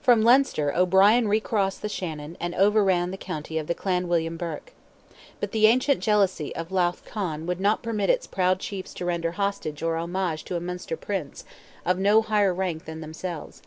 [0.00, 4.72] From Leinster O'Brien recrossed the Shannon, and overran the country of the Clan William Burke.
[5.38, 9.32] But the ancient jealousy of Leath Conn would not permit its proud chiefs to render
[9.32, 11.44] hostage or homage to a Munster Prince,
[11.84, 13.60] of no higher rank than themselves.